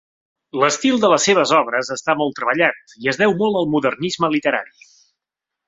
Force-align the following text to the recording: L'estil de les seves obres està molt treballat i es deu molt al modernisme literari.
L'estil 0.61 0.95
de 1.03 1.11
les 1.11 1.27
seves 1.29 1.53
obres 1.57 1.91
està 1.97 2.17
molt 2.23 2.35
treballat 2.39 2.97
i 3.03 3.13
es 3.13 3.21
deu 3.25 3.37
molt 3.45 3.61
al 3.63 3.71
modernisme 3.77 4.33
literari. 4.39 4.77